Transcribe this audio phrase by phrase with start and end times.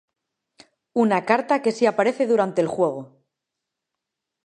[1.03, 3.21] Una carta que sí aparece durante el juego.